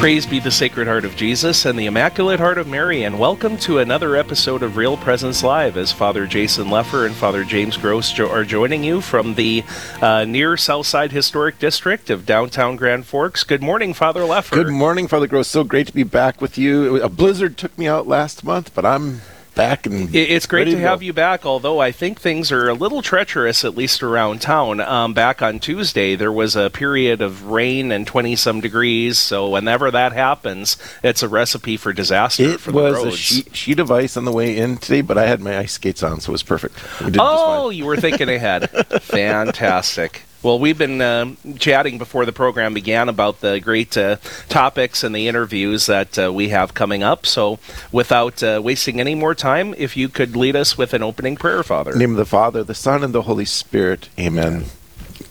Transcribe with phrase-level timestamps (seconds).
[0.00, 3.56] Praise be the Sacred Heart of Jesus and the Immaculate Heart of Mary, and welcome
[3.58, 8.12] to another episode of Real Presence Live as Father Jason Lefor and Father James Gross
[8.12, 9.64] jo- are joining you from the
[10.02, 13.44] uh, near Southside Historic District of downtown Grand Forks.
[13.44, 14.50] Good morning, Father Lefor.
[14.50, 15.48] Good morning, Father Gross.
[15.48, 17.02] So great to be back with you.
[17.02, 19.22] A blizzard took me out last month, but I'm
[19.54, 23.02] back and It's great to have you back, although I think things are a little
[23.02, 24.80] treacherous, at least around town.
[24.80, 29.48] Um, back on Tuesday, there was a period of rain and 20 some degrees, so
[29.50, 33.14] whenever that happens, it's a recipe for disaster It for the was roads.
[33.14, 35.72] a sheet, sheet of ice on the way in today, but I had my ice
[35.72, 36.76] skates on, so it was perfect.
[37.00, 38.70] We did just Oh, you were thinking ahead.
[39.02, 40.22] Fantastic.
[40.44, 44.16] Well, we've been um chatting before the program began about the great uh,
[44.50, 47.24] topics and the interviews that uh, we have coming up.
[47.24, 47.58] So,
[47.90, 51.62] without uh, wasting any more time, if you could lead us with an opening prayer,
[51.62, 51.96] Father.
[51.96, 54.10] Name of the Father, the Son, and the Holy Spirit.
[54.18, 54.66] Amen.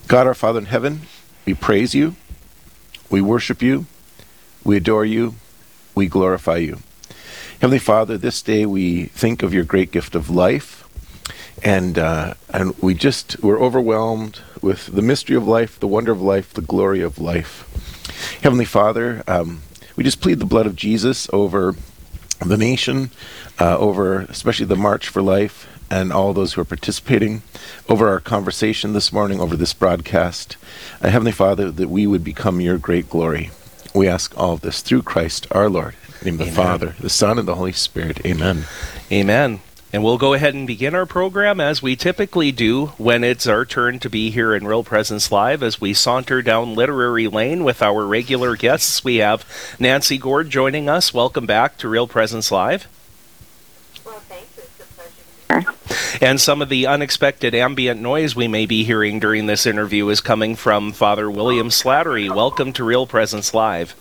[0.07, 1.01] God, our Father in heaven,
[1.45, 2.15] we praise you,
[3.11, 3.85] we worship you,
[4.63, 5.35] we adore you,
[5.93, 6.79] we glorify you.
[7.61, 10.82] Heavenly Father, this day we think of your great gift of life,
[11.63, 16.21] and uh, and we just we're overwhelmed with the mystery of life, the wonder of
[16.21, 17.69] life, the glory of life.
[18.41, 19.61] Heavenly Father, um,
[19.95, 21.75] we just plead the blood of Jesus over
[22.39, 23.11] the nation,
[23.59, 27.43] uh, over especially the March for Life and all those who are participating,
[27.87, 30.57] over our conversation this morning, over this broadcast.
[31.01, 33.51] Uh, Heavenly Father, that we would become your great glory.
[33.93, 35.95] We ask all of this through Christ our Lord.
[36.21, 36.61] In the name of the.
[36.61, 38.25] Father, the Son, and the Holy Spirit.
[38.25, 38.65] Amen.
[39.11, 39.59] Amen.
[39.93, 43.63] And we'll go ahead and begin our program as we typically do when it's our
[43.63, 47.79] turn to be here in Real Presence Live as we saunter down Literary Lane with
[47.83, 49.03] our regular guests.
[49.03, 49.45] We have
[49.79, 51.13] Nancy Gord joining us.
[51.13, 52.87] Welcome back to Real Presence Live.
[54.03, 56.21] Well, thank you for suggesting this.
[56.23, 60.21] And some of the unexpected ambient noise we may be hearing during this interview is
[60.21, 62.35] coming from Father William Slattery.
[62.35, 63.93] Welcome to Real Presence Live.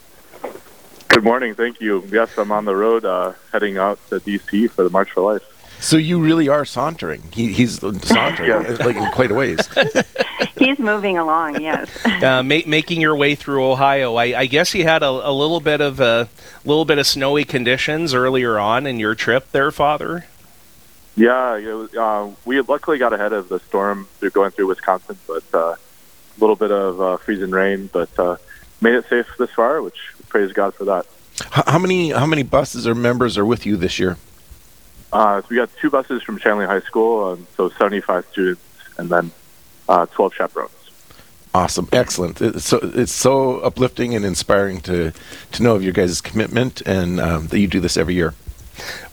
[1.08, 1.54] Good morning.
[1.54, 2.02] Thank you.
[2.10, 4.68] Yes, I'm on the road uh, heading out to D.C.
[4.68, 5.51] for the March for Life.
[5.82, 7.22] So you really are sauntering.
[7.32, 8.76] He, he's sauntering, Yeah.
[8.84, 9.58] like in quite a ways.
[10.56, 11.88] He's moving along, yes.
[12.22, 14.14] uh, ma- making your way through Ohio.
[14.14, 16.28] I, I guess you had a, a little bit of a
[16.64, 20.24] little bit of snowy conditions earlier on in your trip there, Father.
[21.16, 25.18] Yeah, it was, uh, we luckily got ahead of the storm through going through Wisconsin,
[25.26, 25.78] but uh, a
[26.38, 28.36] little bit of uh, freezing rain, but uh,
[28.80, 31.06] made it safe this far, which praise God for that.
[31.50, 34.16] How many how many buses or members are with you this year?
[35.12, 38.62] Uh, so we got two buses from Shanley High School, um, so 75 students,
[38.96, 39.30] and then
[39.88, 40.72] uh, 12 chaperones.
[41.54, 42.40] Awesome, excellent.
[42.40, 45.12] It's so it's so uplifting and inspiring to
[45.52, 48.32] to know of your guys' commitment and um, that you do this every year.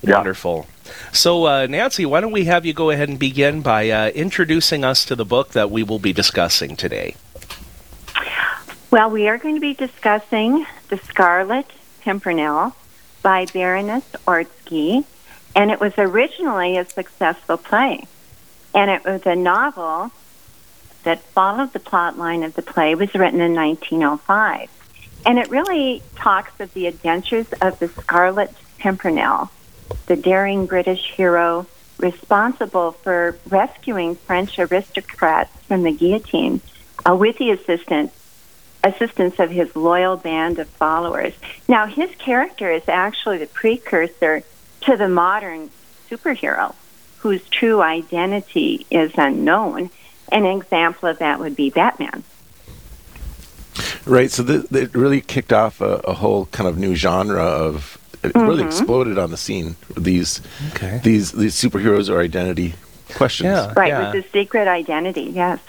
[0.02, 0.16] Yeah.
[0.16, 0.66] Wonderful.
[1.12, 4.86] So, uh, Nancy, why don't we have you go ahead and begin by uh, introducing
[4.86, 7.16] us to the book that we will be discussing today?
[8.90, 11.68] Well, we are going to be discussing The Scarlet
[12.02, 12.74] Pimpernel
[13.22, 15.04] by Baroness Orczy,
[15.60, 18.08] and it was originally a successful play.
[18.74, 20.10] And it was a novel
[21.04, 24.70] that followed the plot line of the play, was written in 1905.
[25.26, 29.52] And it really talks of the adventures of the Scarlet Pimpernel,
[30.06, 31.68] the daring British hero
[31.98, 36.62] responsible for rescuing French aristocrats from the guillotine
[37.06, 38.14] uh, with the assistance
[38.82, 41.34] assistance of his loyal band of followers.
[41.68, 44.42] Now, his character is actually the precursor
[44.82, 45.70] to the modern
[46.10, 46.76] superhero,
[47.20, 49.90] whose true identity is unknown.
[50.32, 52.24] An example of that would be Batman.
[54.06, 54.32] Right.
[54.32, 57.98] So th- th- it really kicked off a, a whole kind of new genre of.
[58.22, 58.68] It really mm-hmm.
[58.68, 59.78] exploded on the scene.
[59.96, 60.42] These
[60.72, 61.00] Okay.
[61.04, 62.74] these these superheroes or identity
[63.16, 63.48] questions.
[63.48, 63.74] Yeah.
[63.76, 64.12] Right, yeah.
[64.12, 65.60] with the secret identity, yes.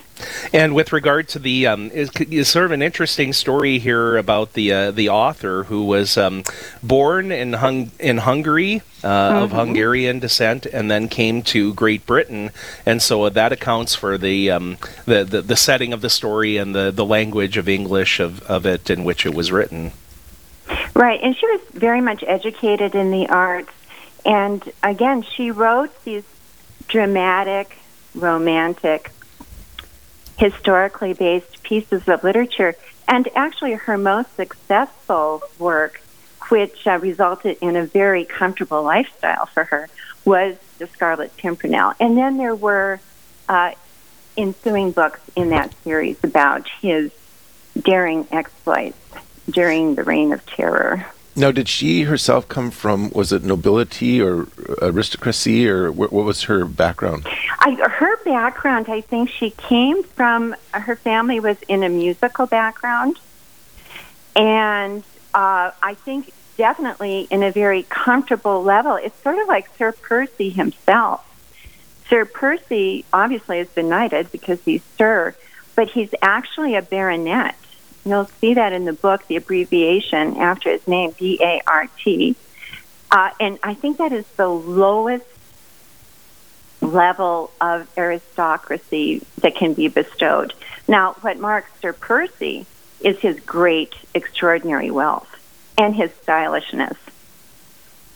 [0.52, 4.52] And with regard to the, um, is, is sort of an interesting story here about
[4.52, 6.44] the uh, the author who was um,
[6.82, 12.50] born in Hung- in Hungary uh, of Hungarian descent, and then came to Great Britain,
[12.84, 14.76] and so that accounts for the um,
[15.06, 18.66] the, the the setting of the story and the, the language of English of, of
[18.66, 19.92] it in which it was written.
[20.94, 23.72] Right, and she was very much educated in the arts.
[24.24, 26.24] And again, she wrote these
[26.90, 27.78] dramatic,
[28.14, 29.10] romantic,
[30.36, 32.74] historically based pieces of literature.
[33.08, 36.00] And actually, her most successful work,
[36.48, 39.88] which uh, resulted in a very comfortable lifestyle for her,
[40.24, 41.94] was The Scarlet Pimpernel.
[42.00, 43.00] And then there were
[43.48, 43.72] uh,
[44.36, 47.10] ensuing books in that series about his
[47.78, 48.96] daring exploits
[49.48, 51.06] during the Reign of Terror.
[51.40, 54.46] Now, did she herself come from, was it nobility or
[54.82, 57.26] aristocracy, or what, what was her background?
[57.60, 63.18] I, her background, I think she came from, her family was in a musical background.
[64.36, 65.02] And
[65.32, 68.96] uh, I think definitely in a very comfortable level.
[68.96, 71.26] It's sort of like Sir Percy himself.
[72.10, 75.34] Sir Percy obviously has been knighted because he's Sir,
[75.74, 77.54] but he's actually a baronet.
[78.04, 82.34] You'll see that in the book, the abbreviation after his name, B A R T.
[83.10, 85.26] Uh, and I think that is the lowest
[86.80, 90.54] level of aristocracy that can be bestowed.
[90.88, 92.66] Now, what marks Sir Percy
[93.00, 95.28] is his great, extraordinary wealth
[95.76, 96.96] and his stylishness.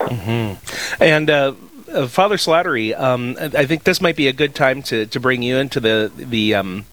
[0.00, 1.02] Mm-hmm.
[1.02, 1.54] And uh,
[1.92, 5.42] uh, Father Slattery, um, I think this might be a good time to, to bring
[5.42, 6.86] you into the the um,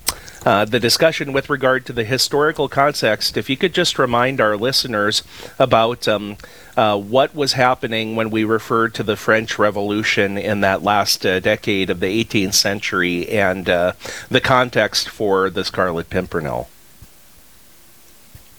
[0.45, 3.38] uh, the discussion with regard to the historical context.
[3.38, 5.23] If you could just remind our listeners
[5.59, 6.38] about um,
[6.75, 11.39] uh, what was happening when we referred to the French Revolution in that last uh,
[11.39, 13.93] decade of the 18th century and uh,
[14.29, 16.69] the context for the Scarlet Pimpernel.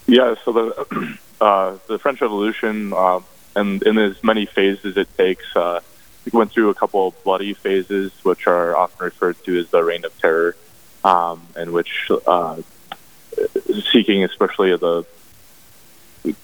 [0.07, 2.93] Yeah, so the uh, the French Revolution,
[3.57, 8.13] and in as many phases it takes, we went through a couple of bloody phases,
[8.23, 10.55] which are often referred to as the Reign of Terror
[11.05, 12.61] um, and which uh,
[13.93, 15.05] seeking especially the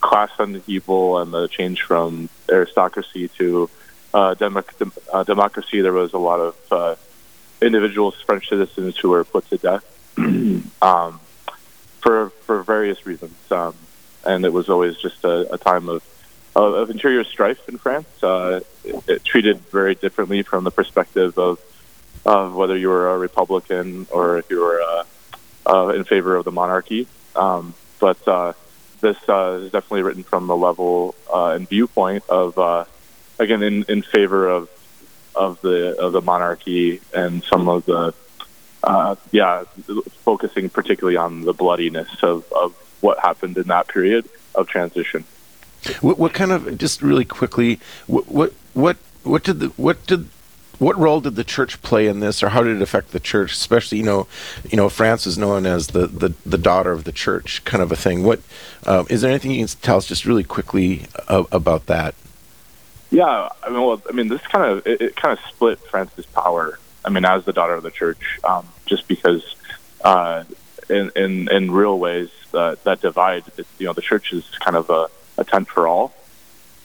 [0.00, 3.70] class funded people and the change from aristocracy to
[4.12, 6.96] uh, democ- uh, democracy, there was a lot of uh,
[7.60, 9.84] individuals, French citizens, who were put to death
[10.82, 11.20] um,
[12.00, 13.74] for for various reasons, um,
[14.24, 16.02] and it was always just a, a time of,
[16.56, 18.08] of, of interior strife in France.
[18.22, 21.60] Uh, it, it treated very differently from the perspective of
[22.24, 25.04] of whether you were a Republican or if you were uh,
[25.66, 27.06] uh, in favor of the monarchy.
[27.36, 28.52] Um, but uh,
[29.00, 32.84] this uh, is definitely written from the level uh, and viewpoint of, uh,
[33.38, 34.68] again, in, in favor of
[35.34, 38.12] of the of the monarchy and some of the,
[39.30, 39.62] yeah,
[40.24, 45.24] focusing particularly on the bloodiness of, of what happened in that period of transition.
[46.00, 47.78] What, what kind of just really quickly?
[48.08, 50.28] What what what what did the what did
[50.78, 53.52] what role did the church play in this, or how did it affect the church?
[53.52, 54.26] Especially, you know,
[54.70, 57.90] you know, France is known as the the, the daughter of the church, kind of
[57.90, 58.22] a thing.
[58.22, 58.40] What
[58.86, 62.14] um, is there anything you can tell us just really quickly uh, about that?
[63.10, 66.26] Yeah, I mean, well, I mean, this kind of it, it, kind of split France's
[66.26, 66.78] power.
[67.04, 69.56] I mean, as the daughter of the church, um, just because
[70.04, 70.44] uh,
[70.88, 74.76] in, in in real ways uh, that divide, it, you know, the church is kind
[74.76, 75.08] of a,
[75.38, 76.12] a tent for all,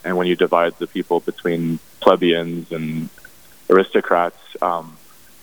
[0.03, 3.09] and when you divide the people between plebeians and
[3.69, 4.97] aristocrats, um,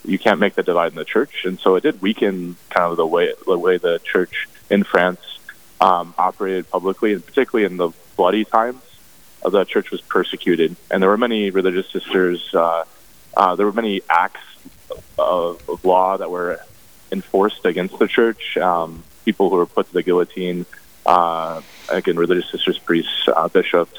[0.05, 2.97] you can't make the divide in the church, and so it did weaken kind of
[2.97, 5.21] the way the way the church in France
[5.81, 8.83] um, operated publicly, and particularly in the bloody times.
[9.43, 12.55] Uh, the church was persecuted, and there were many religious sisters.
[12.55, 12.85] Uh,
[13.37, 14.41] uh, there were many acts
[15.19, 16.61] of, of, law that were
[17.11, 18.57] enforced against the church.
[18.59, 20.67] Um, people who were put to the guillotine.
[21.07, 23.99] Uh, again, religious sisters, priests, uh, bishops.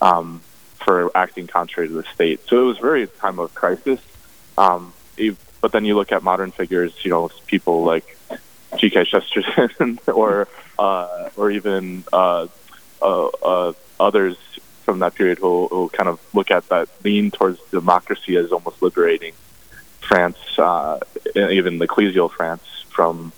[0.00, 0.40] Um,
[0.84, 2.40] for acting contrary to the state.
[2.48, 4.00] So it was very a time of crisis.
[4.56, 4.92] Um,
[5.60, 8.16] but then you look at modern figures, you know, people like
[8.76, 9.04] G.K.
[9.04, 12.46] Chesterton or uh, or even uh,
[13.02, 14.36] uh, uh, others
[14.84, 18.80] from that period who, who kind of look at that lean towards democracy as almost
[18.82, 19.34] liberating
[20.00, 20.98] France, uh,
[21.36, 23.32] even ecclesial France, from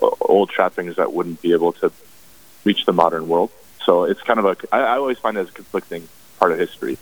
[0.00, 1.92] old trappings that wouldn't be able to
[2.64, 3.50] reach the modern world.
[3.84, 6.08] So it's kind of a I, I always find it as conflicting
[6.38, 6.98] part of history.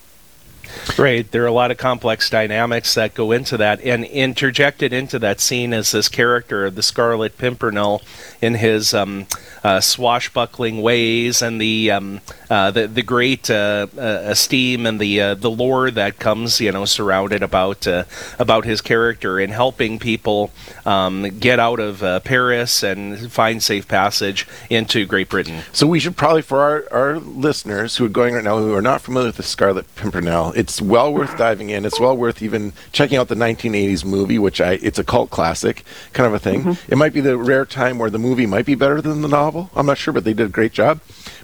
[0.99, 1.31] Right.
[1.31, 3.81] There are a lot of complex dynamics that go into that.
[3.83, 8.03] And interjected into that scene is this character, of the Scarlet Pimpernel,
[8.41, 9.27] in his um,
[9.65, 15.21] uh, swashbuckling ways and the um, uh, the, the great uh, uh esteem and the
[15.21, 18.05] uh, the lore that comes, you know, surrounded about uh,
[18.39, 20.53] about his character in helping people
[20.85, 25.63] um, get out of Paris and find safe passage into Great Britain.
[25.73, 28.83] So we should probably, for our, our listeners who are going right now who are
[28.83, 31.85] not familiar with the Scarlet Pimpernel, it's well worth diving in.
[31.85, 35.85] It's well worth even checking out the 1980s movie, which I it's a cult classic
[36.13, 36.63] kind of a thing.
[36.63, 36.93] Mm-hmm.
[36.93, 39.71] It might be the rare time where the movie might be better than the novel.
[39.75, 41.01] I'm not sure, but they did a great job.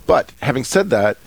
[0.07, 1.19] But having said that,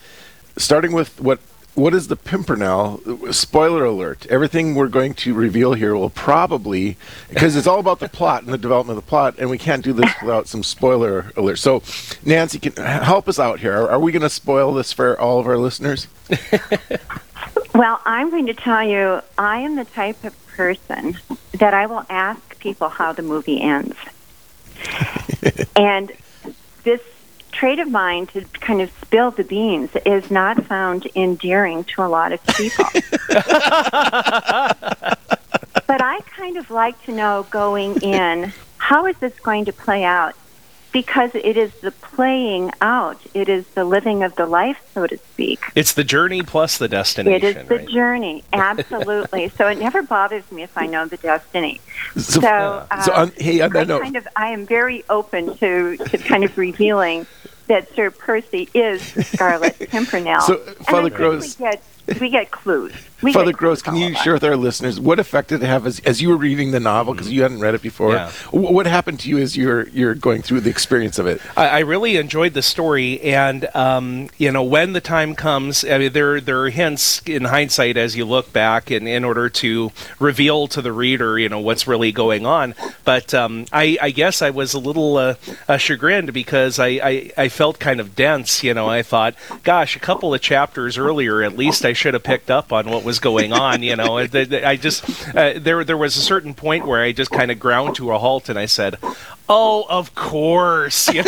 [0.58, 1.40] starting with what
[1.76, 3.34] what is the Pimpernel?
[3.34, 4.26] Spoiler alert.
[4.28, 6.96] Everything we're going to reveal here will probably,
[7.28, 9.84] because it's all about the plot and the development of the plot, and we can't
[9.84, 11.58] do this without some spoiler alert.
[11.58, 11.84] So,
[12.24, 13.74] Nancy, can help us out here.
[13.74, 16.08] Are, are we going to spoil this for all of our listeners?
[17.74, 21.18] Well, I'm going to tell you, I am the type of person
[21.54, 23.98] that I will ask people how the movie ends.
[25.76, 26.12] and
[26.84, 27.02] this
[27.52, 32.08] trait of mine to kind of spill the beans is not found endearing to a
[32.08, 32.86] lot of people.
[35.88, 40.04] but I kind of like to know going in how is this going to play
[40.04, 40.36] out?
[40.96, 45.18] Because it is the playing out, it is the living of the life, so to
[45.18, 45.60] speak.
[45.76, 47.46] It's the journey plus the destination.
[47.46, 47.90] It is the right?
[47.90, 49.50] journey, absolutely.
[49.50, 51.82] so it never bothers me if I know the destiny.
[52.16, 55.04] So, So, uh, so on, hey, on I that note, kind of, I am very
[55.10, 57.28] open to, to kind of revealing
[57.68, 60.40] that Sir Percy is Scarlet Pimpernel.
[60.44, 61.10] So, Father
[61.40, 61.84] we get
[62.22, 62.94] we get clues.
[63.22, 65.86] We Father get Gross, can you share with our listeners what effect did it have
[65.88, 68.14] as, as you were reading the novel because you hadn't read it before?
[68.14, 68.30] Yeah.
[68.52, 71.42] Wh- What happened to you as you're you're going through the experience of it?
[71.56, 75.98] I, I really enjoyed the story, and um, you know, when the time comes, I
[75.98, 79.92] mean, there there are hints in hindsight as you look back, in, in order to
[80.20, 82.76] reveal to the reader, you know, what's really going on.
[83.06, 85.36] But um, I, I guess I was a little uh,
[85.68, 88.62] uh, chagrined because I, I I felt kind of dense.
[88.64, 92.24] You know, I thought, gosh, a couple of chapters earlier, at least I should have
[92.24, 93.84] picked up on what was going on.
[93.84, 97.52] You know, I, just uh, there there was a certain point where I just kind
[97.52, 98.98] of ground to a halt, and I said,
[99.48, 101.10] "Oh, of course."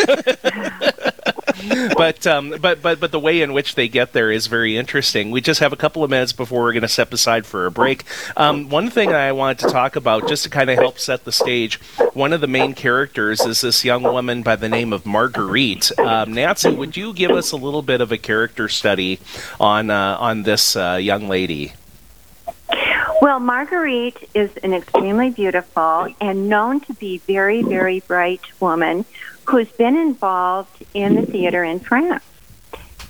[1.96, 5.30] But um, but but but the way in which they get there is very interesting.
[5.30, 7.70] We just have a couple of minutes before we're going to step aside for a
[7.70, 8.04] break.
[8.36, 11.32] Um, one thing I wanted to talk about, just to kind of help set the
[11.32, 11.80] stage,
[12.14, 15.96] one of the main characters is this young woman by the name of Marguerite.
[15.98, 19.20] Um, Nancy, would you give us a little bit of a character study
[19.58, 21.72] on uh, on this uh, young lady?
[23.20, 29.04] Well, Marguerite is an extremely beautiful and known to be very, very bright woman
[29.46, 32.22] who's been involved in the theater in France.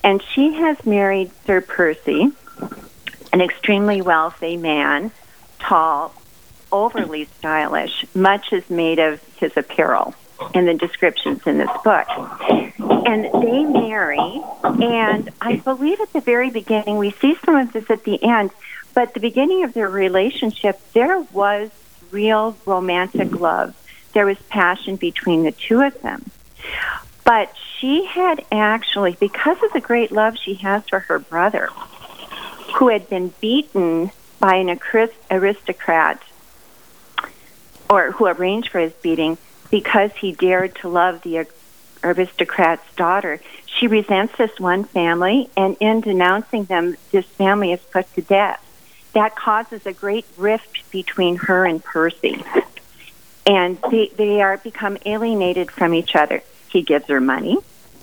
[0.02, 2.30] And she has married Sir Percy,
[3.32, 5.10] an extremely wealthy man,
[5.58, 6.14] tall,
[6.72, 8.06] overly stylish.
[8.14, 10.14] Much is made of his apparel
[10.54, 12.06] in the descriptions in this book.
[12.78, 17.90] And they marry, and I believe at the very beginning, we see some of this
[17.90, 18.50] at the end,
[18.98, 21.70] but the beginning of their relationship, there was
[22.10, 23.76] real romantic love.
[24.12, 26.28] There was passion between the two of them.
[27.22, 31.68] But she had actually, because of the great love she has for her brother,
[32.74, 34.80] who had been beaten by an
[35.30, 36.20] aristocrat
[37.88, 39.38] or who arranged for his beating
[39.70, 41.46] because he dared to love the
[42.02, 43.40] aristocrat's daughter.
[43.64, 48.64] She resents this one family, and in denouncing them, this family is put to death.
[49.18, 52.40] That causes a great rift between her and Percy.
[53.44, 56.44] And they, they are become alienated from each other.
[56.70, 57.58] He gives her money,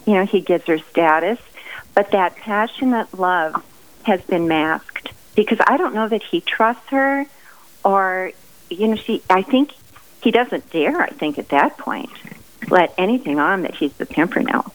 [0.05, 1.39] you know, he gives her status,
[1.93, 3.63] but that passionate love
[4.03, 7.25] has been masked because I don't know that he trusts her
[7.85, 8.33] or,
[8.69, 9.71] you know, she, I think
[10.21, 12.09] he doesn't dare, I think, at that point,
[12.69, 14.73] let anything on that he's the Pimpernel.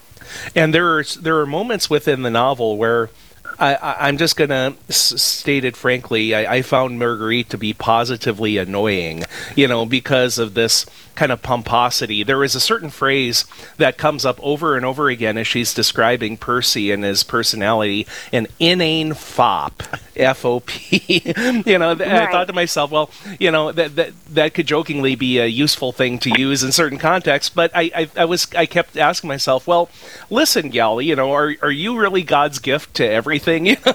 [0.55, 3.11] And there are there are moments within the novel where
[3.59, 6.33] I, I'm just gonna s- state it frankly.
[6.35, 9.23] I, I found Marguerite to be positively annoying,
[9.55, 12.23] you know, because of this kind of pomposity.
[12.23, 13.45] There is a certain phrase
[13.77, 18.47] that comes up over and over again as she's describing Percy and his personality: an
[18.59, 19.83] inane fop,
[20.15, 21.21] F O P.
[21.65, 25.15] you know, th- I thought to myself, well, you know, that that that could jokingly
[25.15, 27.53] be a useful thing to use in certain contexts.
[27.53, 29.89] But I, I, I was I kept asking myself, well,
[30.29, 33.77] listen, Gal, you know, are are you really God's gift to everything?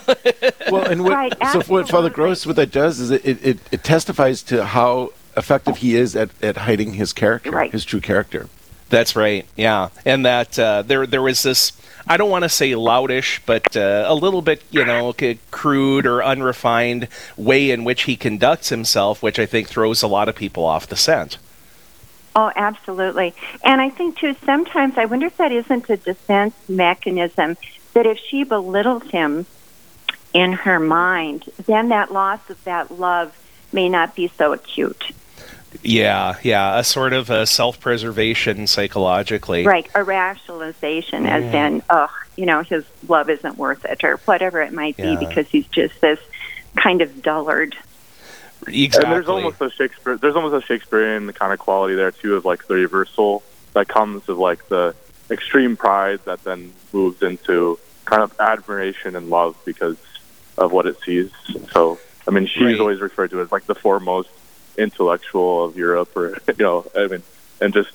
[0.71, 2.11] Well, and what, Right, so what Father.
[2.11, 6.31] Gross, what that does is it, it, it testifies to how effective he is at,
[6.43, 7.71] at hiding his character, Right.
[7.73, 8.49] his true character.
[8.89, 9.45] That's right.
[9.57, 11.73] Yeah, and that uh, there there was this.
[12.07, 16.07] I don't want to say loutish, but uh, a little bit, you know, c- crude
[16.07, 20.37] or unrefined way in which he conducts himself, which I think throws a lot of
[20.37, 21.39] people off the scent.
[22.37, 23.35] Oh, absolutely.
[23.65, 27.57] And I think, too, sometimes I wonder if that isn't a defense mechanism
[27.95, 29.47] that if she belittles him
[30.33, 33.37] in her mind, then that loss of that love
[33.73, 35.11] may not be so acute.
[35.83, 39.65] Yeah, yeah, a sort of a self-preservation psychologically.
[39.67, 44.61] Right, a rationalization, as in, oh, you know, his love isn't worth it, or whatever
[44.63, 45.17] it might Yeah.
[45.17, 46.21] be, because he's just this
[46.77, 47.75] kind of dullard.
[48.67, 49.05] Exactly.
[49.05, 50.17] And there's almost a Shakespeare.
[50.17, 53.43] There's almost a Shakespearean kind of quality there too, of like the reversal
[53.75, 54.95] that comes of like the
[55.31, 59.97] extreme pride that then moves into kind of admiration and love because
[60.59, 61.31] of what it sees.
[61.73, 62.81] So, I mean, she's Right.
[62.81, 64.31] always referred to as like the foremost
[64.79, 67.23] intellectual of Europe, or you know, I mean,
[67.61, 67.91] and just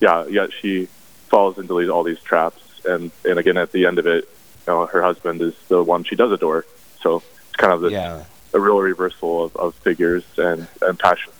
[0.00, 0.86] yeah, yet she
[1.28, 4.24] falls into these, all these traps, and and again at the end of it,
[4.66, 6.64] you know, her husband is the one she does adore.
[7.00, 8.24] So it's kind of this, Yeah.
[8.54, 11.34] a real reversal of, of figures and and passions.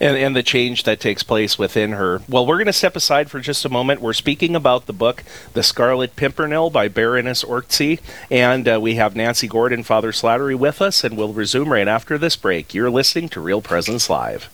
[0.00, 2.22] And, and the change that takes place within her.
[2.28, 4.00] Well, we're going to step aside for just a moment.
[4.00, 8.00] We're speaking about the book, The Scarlet Pimpernel by Baroness Orczy,
[8.30, 12.18] and uh, we have Nancy Gordon, Father Slattery with us, and we'll resume right after
[12.18, 12.74] this break.
[12.74, 14.50] You're listening to Real Presence Live.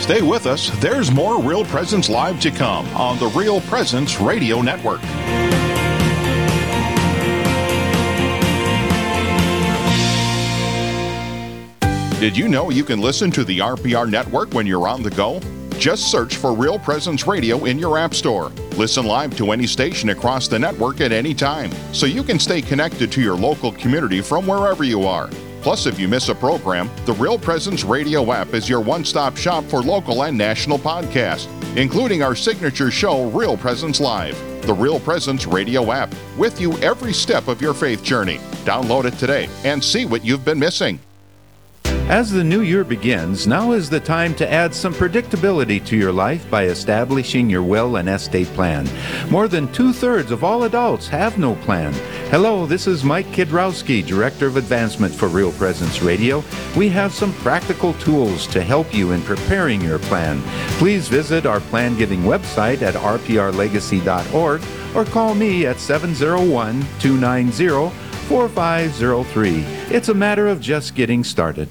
[0.00, 0.70] Stay with us.
[0.78, 5.00] There's more Real Presence Live to come on the Real Presence Radio Network.
[12.18, 15.38] Did you know you can listen to the RPR network when you're on the go?
[15.78, 18.48] Just search for Real Presence Radio in your App Store.
[18.78, 22.62] Listen live to any station across the network at any time, so you can stay
[22.62, 25.28] connected to your local community from wherever you are.
[25.60, 29.36] Plus, if you miss a program, the Real Presence Radio app is your one stop
[29.36, 34.38] shop for local and national podcasts, including our signature show, Real Presence Live.
[34.62, 38.38] The Real Presence Radio app, with you every step of your faith journey.
[38.64, 40.98] Download it today and see what you've been missing.
[42.08, 46.12] As the new year begins, now is the time to add some predictability to your
[46.12, 48.88] life by establishing your will and estate plan.
[49.28, 51.92] More than two thirds of all adults have no plan.
[52.30, 56.44] Hello, this is Mike Kidrowski, Director of Advancement for Real Presence Radio.
[56.76, 60.40] We have some practical tools to help you in preparing your plan.
[60.78, 64.62] Please visit our plan giving website at rprlegacy.org
[64.94, 67.90] or call me at 701 290
[68.28, 69.58] 4503.
[69.92, 71.68] It's a matter of just getting started.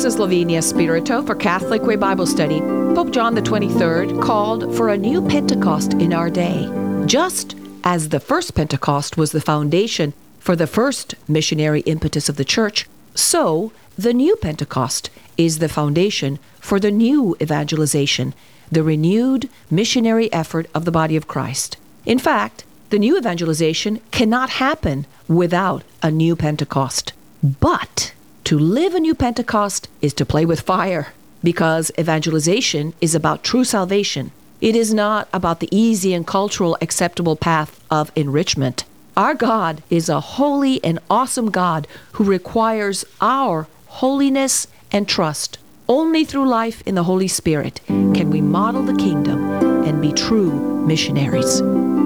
[0.00, 2.60] This is Lavinia Spirito for Catholic Way Bible Study.
[2.60, 6.66] Pope John the 23rd called for a new Pentecost in our day.
[7.04, 7.54] Just
[7.84, 12.88] as the first Pentecost was the foundation for the first missionary impetus of the church,
[13.14, 18.32] so the new Pentecost is the foundation for the new evangelization,
[18.72, 21.76] the renewed missionary effort of the body of Christ.
[22.06, 27.12] In fact, the new evangelization cannot happen without a new Pentecost.
[27.42, 28.14] But
[28.50, 31.12] to live a new Pentecost is to play with fire
[31.44, 34.32] because evangelization is about true salvation.
[34.60, 38.82] It is not about the easy and cultural acceptable path of enrichment.
[39.16, 45.58] Our God is a holy and awesome God who requires our holiness and trust.
[45.88, 50.50] Only through life in the Holy Spirit can we model the kingdom and be true
[50.84, 51.60] missionaries.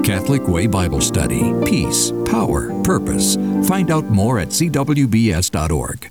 [0.05, 1.55] Catholic Way Bible Study.
[1.65, 3.37] Peace, power, purpose.
[3.67, 6.11] Find out more at cwbs.org.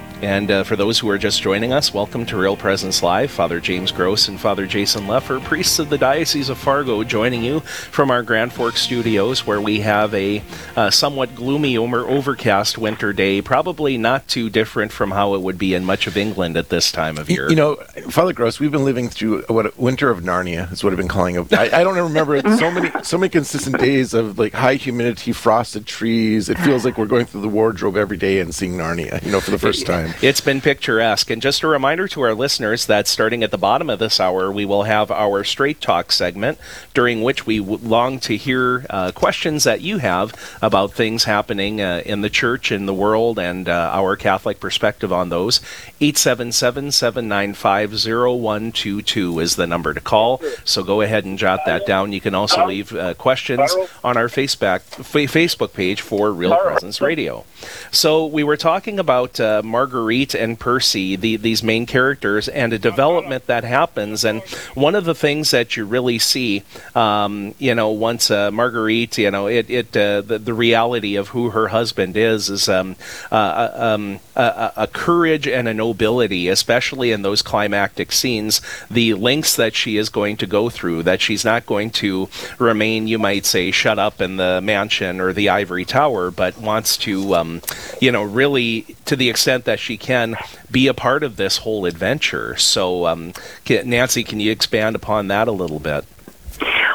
[0.21, 3.31] And uh, for those who are just joining us, welcome to Real Presence Live.
[3.31, 7.61] Father James Gross and Father Jason Lefor, priests of the Diocese of Fargo, joining you
[7.61, 10.43] from our Grand Forks studios, where we have a
[10.75, 15.57] uh, somewhat gloomy, over- overcast winter day, probably not too different from how it would
[15.57, 17.49] be in much of England at this time of year.
[17.49, 17.77] You know,
[18.11, 21.35] Father Gross, we've been living through what winter of Narnia is what I've been calling
[21.35, 21.51] it.
[21.51, 22.45] I, I don't remember it.
[22.59, 26.47] So many, so many consistent days of like high humidity, frosted trees.
[26.47, 29.19] It feels like we're going through the wardrobe every day and seeing Narnia.
[29.25, 30.10] You know, for the first time.
[30.21, 31.29] It's been picturesque.
[31.31, 34.51] And just a reminder to our listeners that starting at the bottom of this hour,
[34.51, 36.59] we will have our Straight Talk segment,
[36.93, 41.81] during which we w- long to hear uh, questions that you have about things happening
[41.81, 45.59] uh, in the church, in the world, and uh, our Catholic perspective on those.
[45.99, 50.41] 877 795 0122 is the number to call.
[50.63, 52.11] So go ahead and jot that down.
[52.13, 57.01] You can also leave uh, questions on our Facebook, fa- Facebook page for Real Presence
[57.01, 57.45] Radio.
[57.91, 59.61] So we were talking about uh,
[60.01, 64.25] Marguerite and Percy, the, these main characters, and a development that happens.
[64.25, 64.41] And
[64.73, 66.63] one of the things that you really see,
[66.95, 71.29] um, you know, once uh, Marguerite, you know, it, it uh, the, the reality of
[71.29, 72.95] who her husband is is um,
[73.31, 78.59] uh, uh, um, a, a- courage and a nobility, especially in those climactic scenes.
[78.89, 83.07] The lengths that she is going to go through, that she's not going to remain,
[83.07, 87.35] you might say, shut up in the mansion or the ivory tower, but wants to,
[87.35, 87.61] um,
[87.99, 90.37] you know, really, to the extent that she can,
[90.69, 92.55] be a part of this whole adventure.
[92.57, 93.33] So, um,
[93.65, 96.05] ca- Nancy, can you expand upon that a little bit?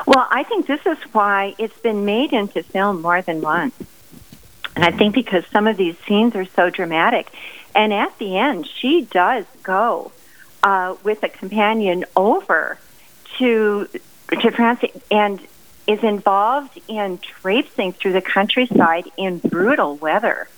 [0.07, 3.75] Well, I think this is why it's been made into film more than once.
[4.77, 7.29] And I think because some of these scenes are so dramatic.
[7.75, 10.13] And at the end, she does go
[10.63, 12.79] uh, with a companion over
[13.39, 13.89] to
[14.41, 15.41] to France and
[15.87, 20.49] is involved in traipsing through the countryside in brutal weather.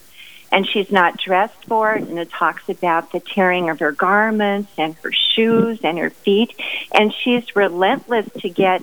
[0.50, 4.72] And she's not dressed for it, and it talks about the tearing of her garments
[4.78, 6.54] and her shoes and her feet.
[6.92, 8.82] And she's relentless to get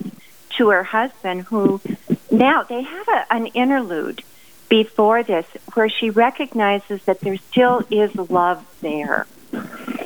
[0.58, 1.82] to her husband, who
[2.32, 4.24] now they have a, an interlude
[4.70, 9.28] before this where she recognizes that there still is love there.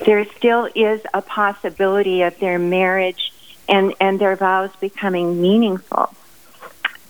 [0.06, 3.34] There still is a possibility of their marriage
[3.68, 6.14] and, and their vows becoming meaningful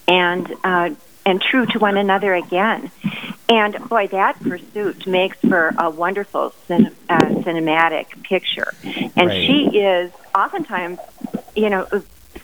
[0.07, 0.89] and uh,
[1.25, 2.91] and true to one another again.
[3.49, 8.73] And boy, that pursuit makes for a wonderful cin- uh, cinematic picture.
[8.83, 9.43] And Right.
[9.43, 10.99] she is oftentimes,
[11.55, 11.87] you know,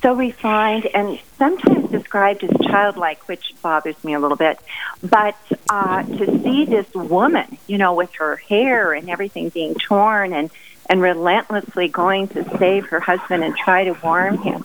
[0.01, 4.59] so refined and sometimes described as childlike, which bothers me a little bit.
[5.03, 5.35] But
[5.69, 10.49] uh, to see this woman, you know, with her hair and everything being torn and
[10.87, 14.63] and relentlessly going to save her husband and try to warm him,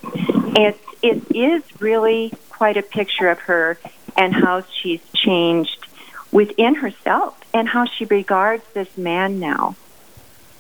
[0.56, 3.78] it it is really quite a picture of her
[4.16, 5.86] and how she's changed
[6.32, 9.74] within herself and how she regards this man now,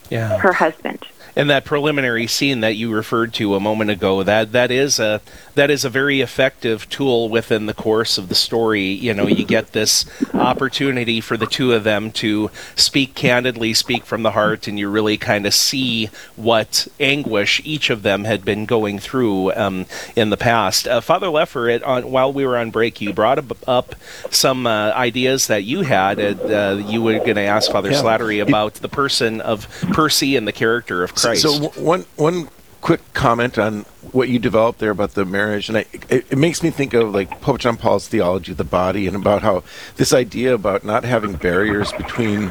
[0.08, 0.38] Yeah.
[0.38, 1.04] her husband.
[1.36, 5.20] And that preliminary scene that you referred to a moment ago, that that is a
[5.54, 8.86] that is a very effective tool within the course of the story.
[8.86, 14.04] You know, you get this opportunity for the two of them to speak candidly, speak
[14.04, 18.44] from the heart, and you really kind of see what anguish each of them had
[18.44, 20.88] been going through um, in the past.
[20.88, 23.94] Uh, Father Lefor, on, while we were on break, you brought up, up
[24.30, 26.18] some uh, ideas that you had.
[26.18, 28.02] And, uh, you were going to ask Father Yeah.
[28.02, 31.42] Slattery about the person of Percy and the character of Christ.
[31.42, 32.48] So, w- one one
[32.80, 36.62] quick comment on what you developed there about the marriage, and I, it, it makes
[36.62, 39.62] me think of like Pope John Paul's theology of the body, and about how
[39.96, 42.50] this idea about not having barriers between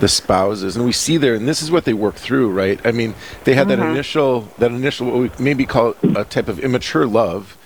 [0.00, 2.80] the spouses, and we see there, and this is what they work through, right?
[2.86, 3.88] I mean, they had that Mm-hmm.
[3.88, 3.94] Mhm.
[3.94, 7.56] initial that initial what we maybe call a type of immature love.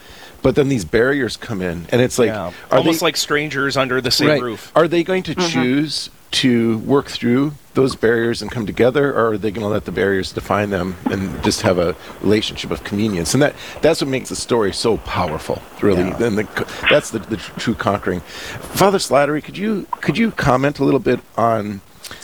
[0.41, 2.53] But then these barriers come in, and it's like, Yeah.
[2.71, 4.41] are almost they, like strangers under the same Right.
[4.43, 4.71] roof.
[4.77, 5.49] Are they going to Mhm.
[5.51, 9.85] choose to work through those barriers and come together, or are they going to let
[9.85, 13.35] the barriers define them and just have a relationship of convenience?
[13.35, 16.03] And that that's what makes the story so powerful, really.
[16.03, 16.25] Yeah.
[16.25, 18.21] And the, that's the, the true conquering.
[18.21, 21.81] Father Slattery, could you could you comment a little bit on?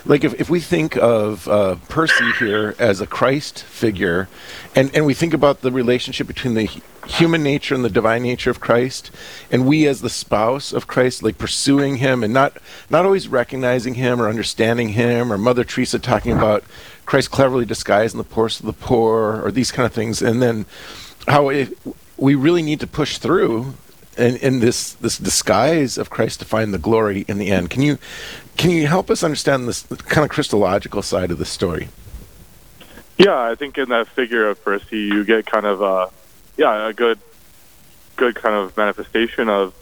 [0.07, 4.29] Like if, if we think of uh, Percy here as a Christ figure,
[4.75, 6.69] and, and we think about the relationship between the
[7.07, 9.11] human nature and the divine nature of Christ,
[9.51, 12.57] and we as the spouse of Christ, like pursuing him and not
[12.91, 16.65] not always recognizing him or understanding him, or Mother Teresa talking about
[17.07, 20.43] Christ cleverly disguised in the poorest of the poor, or these kind of things, and
[20.43, 20.67] then
[21.29, 21.77] how it,
[22.17, 23.75] we really need to push through
[24.17, 27.71] in, in this this disguise of Christ to find the glory in the end.
[27.71, 27.99] Can you
[28.57, 31.89] can you help us understand this kind of Christological side of the story?
[33.19, 36.11] Yeah, I think in that figure of Percy, you get kind of a
[36.57, 37.19] yeah a good
[38.17, 39.75] good kind of manifestation of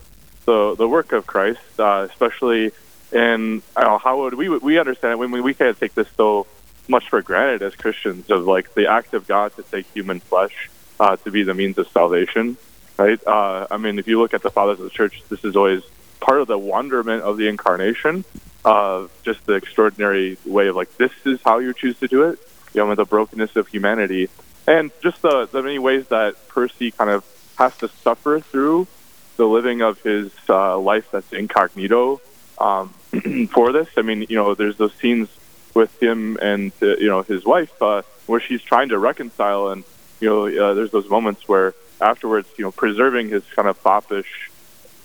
[0.45, 2.73] the the work of Christ, uh, especially
[3.13, 6.47] in know, how would we we understand it when we, we can't take this so
[6.89, 10.71] much for granted as Christians of like the act of God to take human flesh
[10.99, 12.57] uh, to be the means of salvation,
[12.99, 13.25] right?
[13.27, 15.83] Uh, I mean, if you look at the fathers of the church, this is always
[16.21, 18.25] part of the wonderment of the incarnation,
[18.65, 22.39] uh, just the extraordinary way of like this is how you choose to do it,
[22.75, 24.29] you know, with the brokenness of humanity,
[24.67, 27.25] and just the the many ways that Percy kind of
[27.59, 28.87] has to suffer through
[29.37, 32.21] the living of his uh, life that's incognito
[32.59, 32.91] um,
[33.53, 33.89] for this.
[33.97, 35.29] I mean, you know, there's those scenes
[35.75, 39.85] with him and uh, you know his wife uh, where she's trying to reconcile, and
[40.21, 44.51] you know, uh, there's those moments where afterwards, you know, preserving his kind of foppish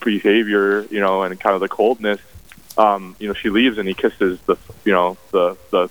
[0.04, 2.20] behavior, you know, and kind of the coldness.
[2.78, 5.90] Um, you know, she leaves and he kisses the, you know, the the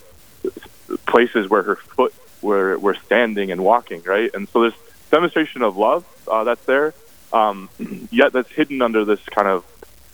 [1.05, 4.33] places where her foot were were standing and walking, right?
[4.33, 4.73] And so there's
[5.11, 6.93] demonstration of love uh, that's there,
[7.33, 7.69] um,
[8.11, 9.65] yet that's hidden under this kind of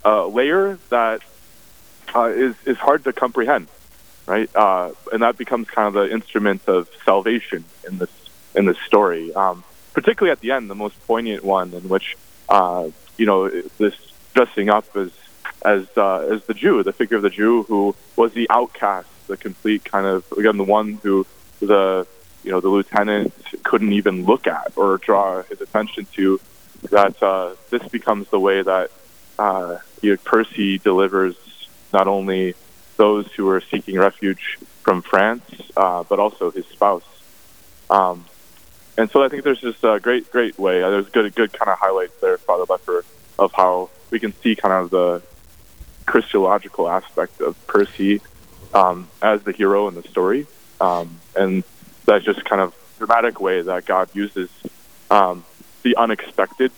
[0.06, 1.22] uh, layer that
[2.16, 3.68] uh, is is hard to comprehend,
[4.26, 4.50] right?
[4.56, 8.12] Uh, and that becomes kind of the instrument of salvation in this
[8.56, 12.18] in this story, um, particularly at the end, the most poignant one, in which
[12.50, 13.96] uh, you know this
[14.34, 15.12] dressing up as
[15.66, 19.38] as uh, as the Jew, the figure of the Jew who was the outcast, the
[19.38, 21.26] complete kind of again the one who
[21.60, 22.08] the
[22.44, 26.40] you know the lieutenant couldn't even look at or draw his attention to.
[26.92, 28.92] That uh, this becomes the way that
[29.40, 31.36] uh, you know, Percy delivers
[31.94, 32.56] not only
[32.98, 35.44] those who are seeking refuge from France,
[35.78, 37.04] uh, but also his spouse.
[37.90, 38.26] Um,
[38.98, 40.84] and so I think there's just a great, great way.
[40.84, 43.04] Uh, there's good, good kind of highlights there, Father Lefor,
[43.40, 45.22] of how we can see kind of the
[46.06, 48.22] Christological aspect of Percy
[48.74, 50.48] um, as the hero in the story,
[50.82, 51.64] um, and
[52.06, 54.50] that just kind of dramatic way that God uses
[55.10, 55.46] um,
[55.84, 56.72] the unexpected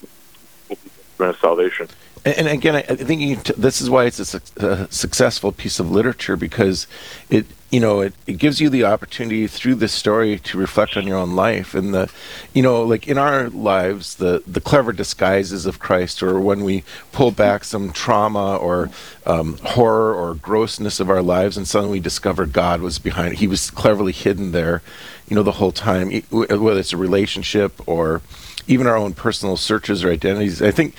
[1.20, 1.88] a salvation.
[2.26, 5.52] And, and again, I, I think you, this is why it's a, su- a successful
[5.52, 6.88] piece of literature because
[7.30, 11.08] it, you know, it, it gives you the opportunity through this story to reflect on
[11.08, 12.12] your own life and the,
[12.54, 16.84] you know, like in our lives, the the clever disguises of Christ, or when we
[17.12, 18.91] pull back some trauma or
[19.25, 23.39] um, horror or grossness of our lives, and suddenly we discover God was behind it.
[23.39, 24.82] He was cleverly hidden there,
[25.28, 28.21] you know, the whole time, whether it's a relationship or
[28.67, 30.62] even our own personal searches or identities.
[30.62, 30.95] I think,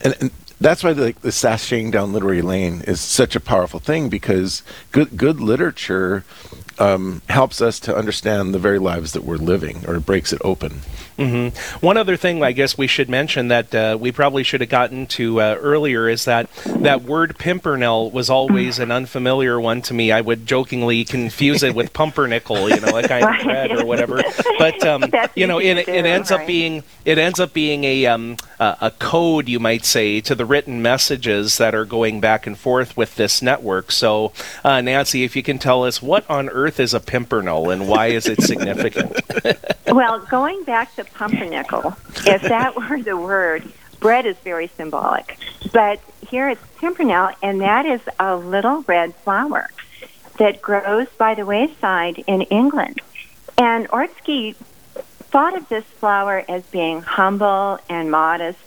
[0.00, 4.08] and, and that's why the, the sashaying down literary lane is such a powerful thing
[4.08, 6.24] because good good literature
[6.78, 10.80] um, helps us to understand the very lives that we're living, or breaks it open.
[11.16, 11.48] Hmm
[11.80, 15.06] One other thing I guess we should mention that uh, we probably should have gotten
[15.08, 20.12] to uh, earlier is that that word pimpernel was always an unfamiliar one to me.
[20.12, 24.22] I would jokingly confuse it with pumpernickel, you know, a kind of bread or whatever.
[24.58, 28.36] But um, you know, it, it ends up being it ends up being a um,
[28.58, 32.96] a code, you might say, to the written messages that are going back and forth
[32.96, 33.92] with this network.
[33.92, 34.32] So,
[34.64, 38.06] uh, Nancy, if you can tell us what on earth is a pimpernel and why
[38.06, 39.20] is it significant?
[39.86, 43.64] Well, going back to pumpernickel, if that were the word,
[44.00, 45.38] bread is very symbolic.
[45.72, 49.70] But here it's pimpernel, and that is a little red flower
[50.38, 53.00] that grows by the wayside in England.
[53.58, 58.58] And Orczy thought of this flower as being humble and modest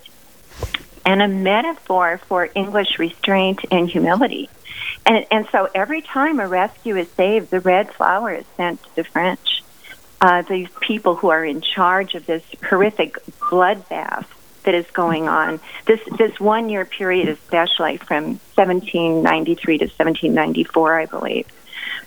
[1.05, 4.49] and a metaphor for English restraint and humility.
[5.05, 8.95] And, and so every time a rescue is saved, the red flower is sent to
[8.95, 9.63] the French.
[10.21, 14.25] Uh, these people who are in charge of this horrific bloodbath
[14.63, 15.59] that is going on.
[15.85, 21.47] This this one year period, especially from 1793 to 1794, I believe,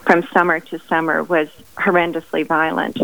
[0.02, 2.98] from summer to summer, was horrendously violent.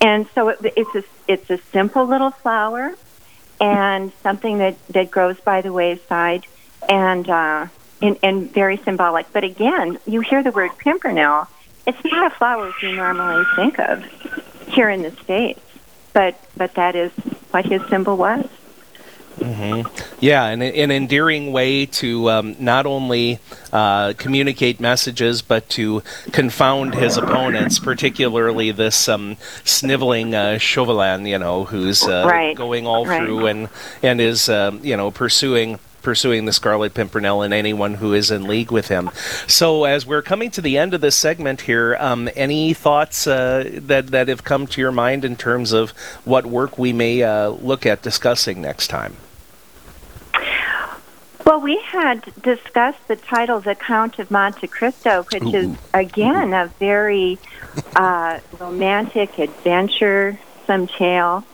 [0.00, 2.94] And so it, it's a it's a simple little flower,
[3.60, 6.46] and something that that grows by the wayside,
[6.88, 7.68] and uh,
[8.02, 9.32] and, and very symbolic.
[9.32, 11.46] But again, you hear the word pimpernel.
[11.86, 14.04] It's not a flower we normally think of
[14.70, 15.60] here in the states,
[16.12, 17.12] but but that is
[17.50, 18.46] what his symbol was.
[19.42, 19.82] hmm
[20.20, 23.38] Yeah, and an endearing way to um, not only
[23.72, 26.02] uh, communicate messages, but to
[26.32, 32.86] confound his opponents, particularly this um, sniveling uh, Chauvelin, you know, who's uh, Right, going
[32.86, 33.18] all right.
[33.24, 33.68] through and
[34.02, 38.44] and is um, you know pursuing pursuing the Scarlet Pimpernel and anyone who is in
[38.44, 39.10] league with him.
[39.46, 43.68] So, as we're coming to the end of this segment here, um, any thoughts uh,
[43.74, 45.90] that that have come to your mind in terms of
[46.24, 49.16] what work we may uh, look at discussing next time?
[51.44, 56.66] Well, we had discussed the title "The Count of Monte Cristo," which is again a
[56.78, 57.38] very
[57.96, 61.44] uh, romantic, adventuresome tale,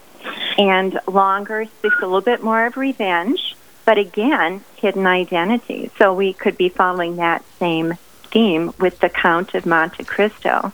[0.58, 3.56] and longer speaks a little bit more of revenge,
[3.86, 5.90] but again, hidden identity.
[5.98, 7.94] So we could be following that same
[8.30, 10.72] theme with "The Count of Monte Cristo."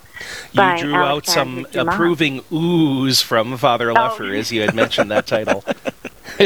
[0.52, 1.94] You by drew out some Dumas.
[1.94, 3.94] approving oohs from Father Oh.
[3.94, 5.64] Lefor as you had mentioned that title.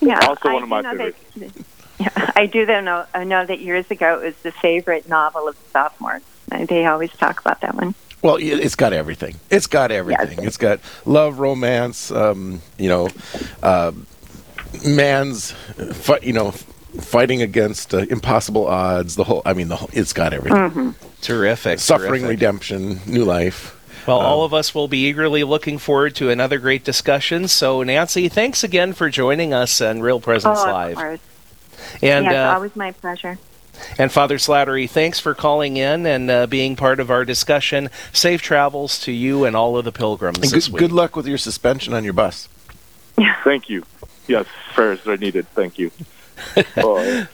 [0.00, 1.18] Yeah, Also I one of my favorites.
[1.36, 1.52] that-
[1.98, 5.48] yeah, I do though know, I know that years ago it was the favorite novel
[5.48, 6.22] of sophomores.
[6.52, 7.94] Uh, They always talk about that one.
[8.22, 9.36] Well, it- it's got everything.
[9.50, 10.44] It's got everything.
[10.44, 13.08] It's got love, romance, um, you know,
[13.62, 13.92] uh,
[14.86, 19.16] man's, fi- you know, fighting against uh, impossible odds.
[19.16, 20.70] The whole, I mean, the whole, it's got everything.
[20.70, 20.90] Mm-hmm.
[21.20, 21.78] Terrific.
[21.78, 22.28] Suffering, terrific.
[22.28, 23.72] redemption, new life.
[24.06, 27.48] Well, Um, all of us will be eagerly looking forward to another great discussion.
[27.48, 30.98] So, Nancy, thanks again for joining us on Real Presence oh, Live.
[30.98, 31.20] of.
[32.02, 33.38] And yes, uh, always my pleasure.
[33.98, 37.90] and Father Slattery, thanks for calling in and uh, being part of our discussion.
[38.12, 40.80] Safe travels to you and all of the pilgrims And this good, week.
[40.80, 42.48] good luck with your suspension on your bus.
[43.44, 43.82] Thank you.
[44.28, 45.48] Yes, prayers are needed.
[45.50, 45.90] Thank you.
[46.76, 47.26] Oh,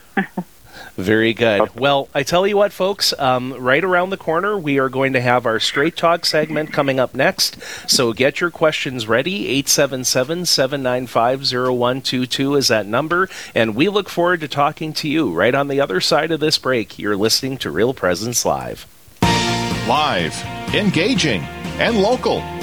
[0.97, 1.75] Very good.
[1.75, 5.21] Well, I tell you what, folks, um, right around the corner, we are going to
[5.21, 7.57] have our Straight Talk segment coming up next.
[7.89, 9.49] So get your questions ready.
[9.49, 13.29] 877 795 0122 is that number.
[13.55, 16.59] And we look forward to talking to you right on the other side of this
[16.59, 16.99] break.
[16.99, 18.87] You're listening to Real Presence Live.
[19.89, 20.41] Live,
[20.75, 21.41] engaging,
[21.81, 22.43] and local.